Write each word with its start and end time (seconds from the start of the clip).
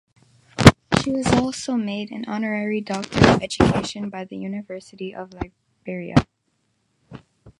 She 1.03 1.11
was 1.11 1.27
also 1.33 1.75
made 1.75 2.09
an 2.09 2.25
honorary 2.25 2.81
Doctor 2.81 3.19
of 3.29 3.43
Education 3.43 4.09
by 4.09 4.25
the 4.25 4.35
University 4.35 5.13
of 5.13 5.31
Liberia. 5.31 6.15